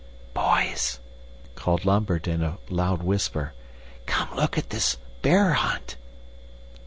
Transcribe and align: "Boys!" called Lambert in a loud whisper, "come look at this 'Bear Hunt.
"Boys!" 0.33 0.99
called 1.53 1.85
Lambert 1.85 2.27
in 2.27 2.41
a 2.41 2.57
loud 2.69 3.03
whisper, 3.03 3.53
"come 4.07 4.35
look 4.35 4.57
at 4.57 4.71
this 4.71 4.97
'Bear 5.21 5.53
Hunt. 5.53 5.95